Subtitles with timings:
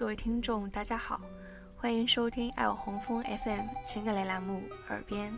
[0.00, 1.20] 各位听众，大家好，
[1.76, 5.30] 欢迎收听爱我红枫 FM 情感类栏目《耳边》，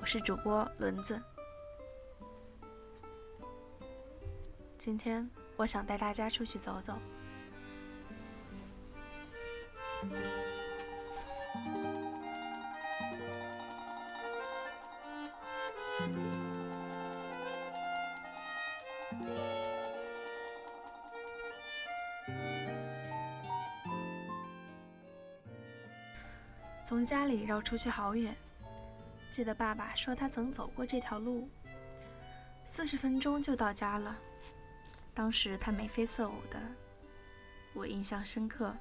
[0.00, 1.22] 我是主播轮子。
[4.76, 6.98] 今天我想带大家出去走走。
[26.84, 28.36] 从家里绕出去好远，
[29.30, 31.48] 记得爸爸说他曾走过这条路，
[32.66, 34.14] 四十分钟就到家了。
[35.14, 36.60] 当时他眉飞色舞的，
[37.72, 38.76] 我印象深刻。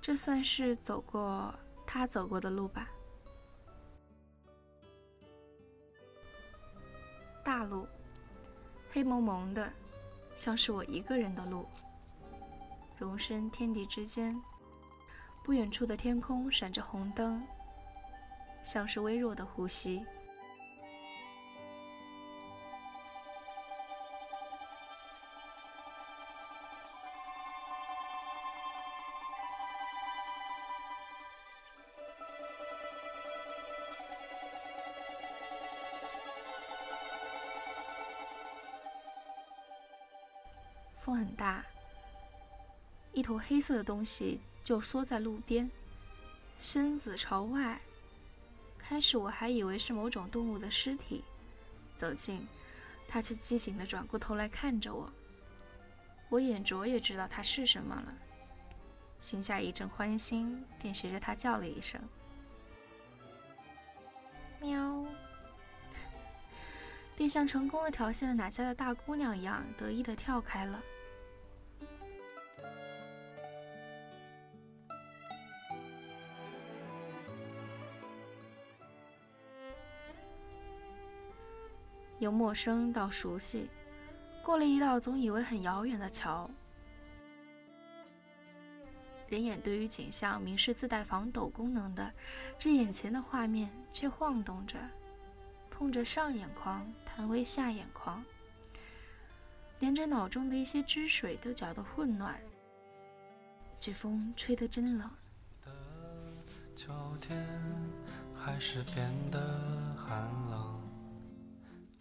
[0.00, 1.54] 这算是走过
[1.86, 2.88] 他走过的路吧。
[7.44, 7.86] 大路，
[8.90, 9.70] 黑蒙蒙的，
[10.34, 11.68] 像是我一个人的路。
[12.96, 14.40] 容身天地之间。
[15.44, 17.46] 不远处的天空闪着红灯，
[18.62, 20.02] 像是微弱的呼吸。
[40.96, 41.62] 风很大，
[43.12, 44.40] 一坨黑色的东西。
[44.64, 45.70] 就缩在路边，
[46.58, 47.78] 身子朝外。
[48.78, 51.22] 开始我还以为是某种动物的尸体，
[51.94, 52.48] 走近，
[53.06, 55.12] 它却机警地转过头来看着我。
[56.30, 58.16] 我眼拙也知道它是什么了，
[59.18, 62.00] 心下一阵欢心，便学着它叫了一声
[64.60, 65.04] ：“喵！”
[67.14, 70.82] 便像成功的挑衅了哪家的大姑娘一样，得意地跳开了。
[82.24, 83.68] 由陌生到熟悉，
[84.42, 86.50] 过了一道总以为很遥远的桥。
[89.28, 92.10] 人眼对于景象明是自带防抖功能的，
[92.58, 94.78] 这眼前的画面却晃动着，
[95.70, 98.24] 碰着上眼眶，弹回下眼眶，
[99.80, 102.34] 连着脑中的一些汁水都搅得混乱。
[103.78, 105.10] 这风吹得真冷。
[106.74, 107.46] 秋天
[108.34, 109.38] 还是变得
[109.94, 110.16] 寒
[110.50, 110.83] 冷。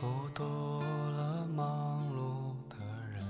[0.00, 2.76] 孤独了忙碌的
[3.10, 3.20] 人，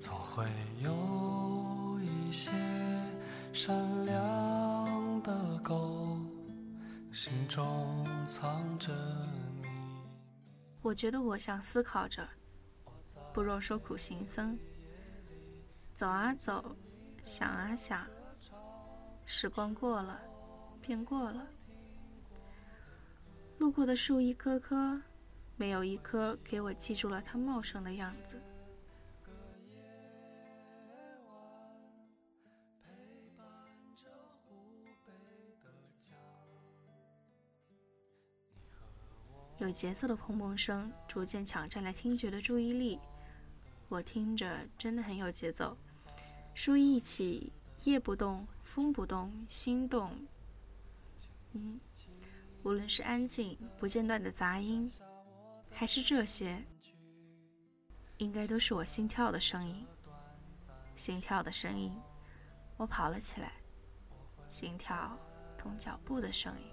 [0.00, 0.44] 总会
[0.80, 2.50] 有一些
[3.52, 6.18] 善良的狗，
[7.12, 8.92] 心中藏着
[9.60, 9.68] 秘密。
[10.80, 12.28] 我觉得我像思考着，
[13.32, 14.58] 不若说苦行僧。
[15.94, 16.74] 走啊走，
[17.22, 18.04] 想啊想，
[19.24, 20.20] 时光过了，
[20.80, 21.46] 便过了。
[23.62, 25.00] 路过的树一棵棵，
[25.54, 28.42] 没有一棵给我记住了它茂盛的样子。
[39.58, 42.98] 有节奏的砰砰声逐渐抢占了听觉的注意力，
[43.88, 45.76] 我听着真的很有节奏。
[46.52, 47.52] 树一起，
[47.84, 50.26] 叶不动，风不动，心动。
[51.52, 51.78] 嗯。
[52.64, 54.90] 无论是安静不间断的杂音，
[55.70, 56.62] 还是这些，
[58.18, 59.84] 应该都是我心跳的声音。
[60.94, 61.92] 心跳的声音，
[62.76, 63.52] 我跑了起来。
[64.46, 65.18] 心跳
[65.56, 66.66] 同脚步的声音。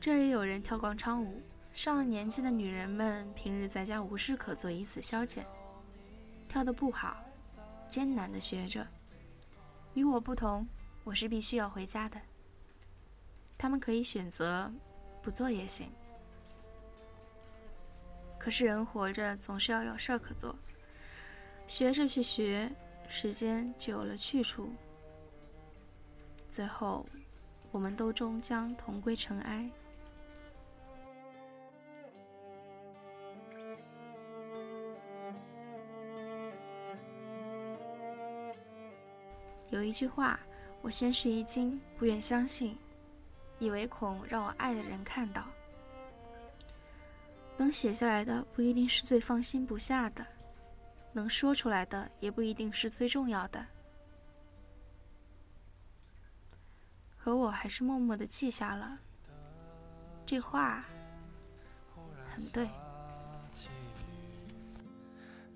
[0.00, 1.42] 这也有人跳广场舞。
[1.78, 5.44] 上了年纪的女人们，平日在家无事可做，以此消遣。
[6.48, 7.24] 跳得不好，
[7.88, 8.84] 艰难地学着。
[9.94, 10.66] 与我不同，
[11.04, 12.20] 我是必须要回家的。
[13.56, 14.72] 他们可以选择
[15.22, 15.88] 不做也行。
[18.40, 20.58] 可是人活着，总是要有事儿可做。
[21.68, 22.68] 学着去学，
[23.08, 24.72] 时间就有了去处。
[26.48, 27.06] 最后，
[27.70, 29.70] 我们都终将同归尘埃。
[39.70, 40.40] 有一句话，
[40.80, 42.78] 我先是一惊，不愿相信，
[43.58, 45.44] 以为恐让我爱的人看到。
[47.56, 50.24] 能写下来的不一定是最放心不下的，
[51.12, 53.66] 能说出来的也不一定是最重要的。
[57.18, 58.98] 可我还是默默的记下了。
[60.24, 60.84] 这话
[62.30, 62.68] 很对。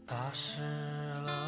[0.05, 1.42] 打湿了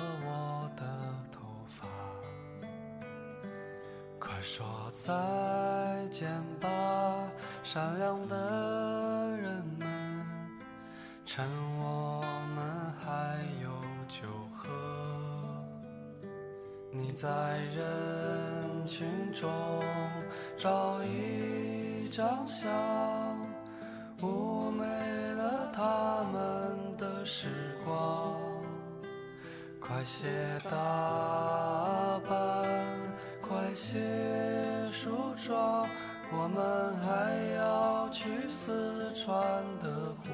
[4.44, 5.10] 说再
[6.10, 6.28] 见
[6.60, 6.68] 吧，
[7.62, 8.36] 善良的
[9.38, 9.88] 人们，
[11.24, 11.48] 趁
[11.78, 12.22] 我
[12.54, 13.70] 们还有
[14.06, 14.68] 酒喝。
[16.92, 19.50] 你在人群中
[20.58, 22.70] 找一张相，
[24.20, 24.84] 妩媚
[25.32, 27.48] 了他们的时
[27.82, 28.36] 光。
[29.80, 30.28] 快些
[30.64, 32.36] 打扮，
[33.42, 33.98] 快些
[35.44, 35.86] 说，
[36.32, 40.30] 我们还要去四川的湖。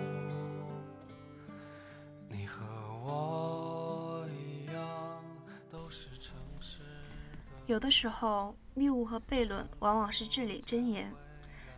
[2.29, 2.65] 你和
[3.05, 5.25] 我一样，
[5.69, 7.09] 都是城市的。
[7.67, 11.13] 有的时候，谬误和悖论往往是至理真言，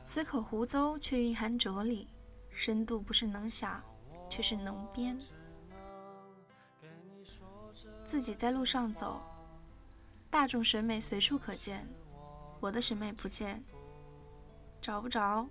[0.04, 2.08] 随口胡诌却蕴含哲理，
[2.50, 3.82] 深度不是能想，
[4.28, 5.18] 却是能编。
[8.04, 9.22] 自己在路上走，
[10.28, 11.88] 大众审美随处可见，
[12.62, 13.60] 我的审美不见，
[14.80, 15.44] 找不着。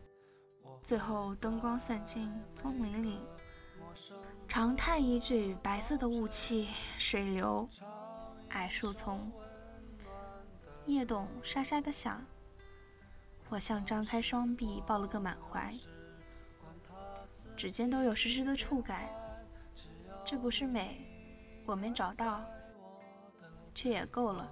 [0.81, 3.18] 最后灯光散尽，风凛凛，
[4.48, 7.68] 长叹一句：白色的雾气，水流，
[8.52, 9.30] 矮树丛，
[10.86, 12.25] 叶董沙沙的响。
[13.50, 15.78] 我像张开双臂抱了个满怀，
[17.58, 19.10] 指尖都有湿湿的触感，
[20.24, 21.06] 这不是美。
[21.66, 22.42] 我没找到，
[23.75, 24.50] 却也够了。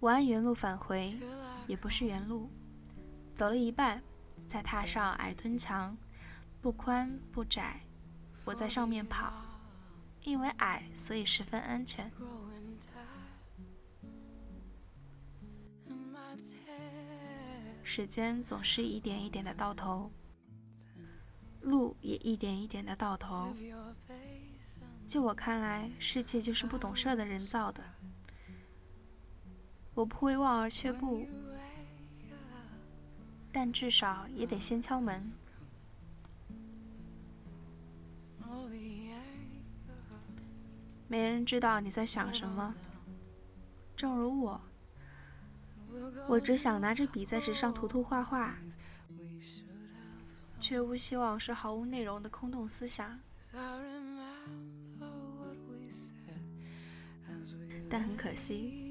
[0.00, 1.18] 我按原路返回，
[1.66, 2.48] 也不是原路，
[3.34, 4.02] 走了一半，
[4.48, 5.94] 再踏上矮墩墙，
[6.62, 7.82] 不宽不窄，
[8.46, 9.30] 我在上面跑，
[10.22, 12.10] 因为矮，所以十分安全。
[17.82, 20.10] 时间总是一点一点的到头，
[21.64, 23.54] 路也一点一点的到头。
[25.06, 27.82] 就我看来，世界就是不懂事的人造的。
[29.94, 31.26] 我不会望而却步，
[33.52, 35.32] 但至少也得先敲门。
[41.06, 42.74] 没人知道你在想什么，
[43.94, 44.60] 正如我。
[46.26, 48.58] 我只想拿着笔在纸上涂涂画画，
[50.66, 53.20] 却无希望是毫无内容的空洞思想。
[57.90, 58.83] 但很可惜。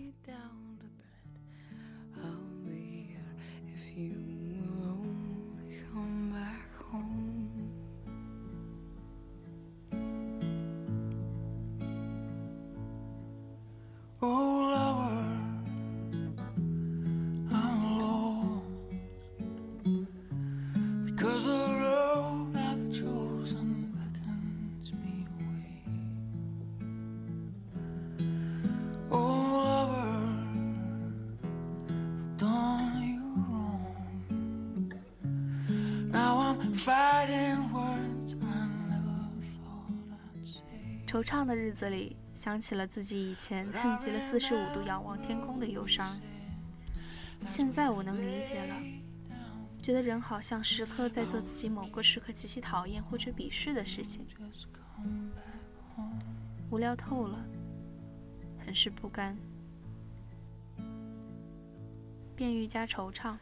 [41.14, 46.20] 惆怅的日子里，想起了自己以前恨极了四十五度仰望天空的忧伤。
[47.46, 48.76] 现在我能理解了，
[49.80, 54.26] 觉得人好像时刻在做自己某个时刻极其讨厌或者鄙视的事情，
[56.72, 57.38] 无聊透了，
[58.66, 59.38] 很是不甘，
[62.36, 63.38] 便愈加惆怅。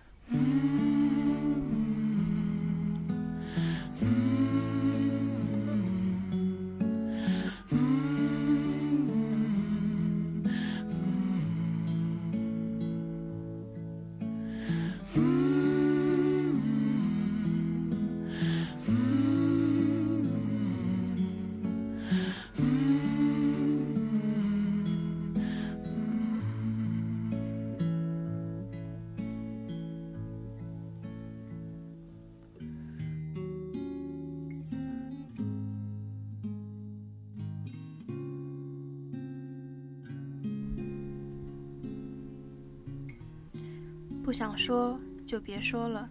[44.31, 46.09] 不想说就别说了，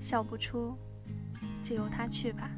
[0.00, 0.74] 笑不出
[1.60, 2.50] 就由他去吧。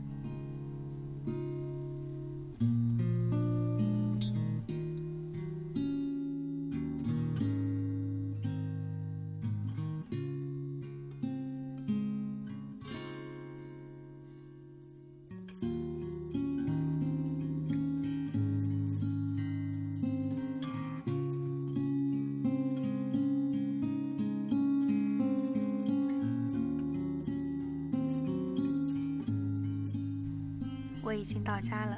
[31.15, 31.97] 我已经到家了。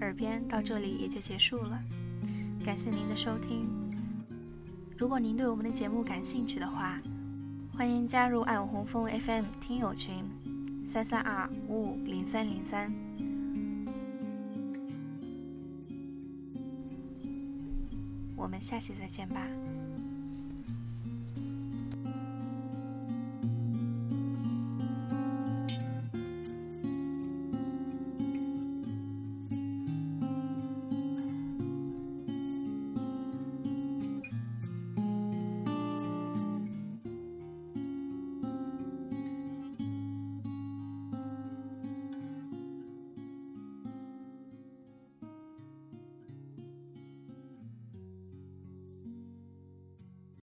[0.00, 1.80] 耳边到这里也就结束了，
[2.64, 3.68] 感谢您的收听。
[4.98, 7.00] 如果您对我们的节目感兴趣的话，
[7.72, 10.24] 欢迎加入爱我红枫 FM 听友群，
[10.84, 12.92] 三三二五五零三零三。
[18.34, 19.46] 我们下期再见吧。